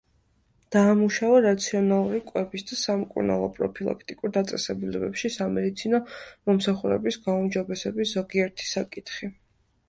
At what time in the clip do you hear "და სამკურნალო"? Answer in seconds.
2.71-3.49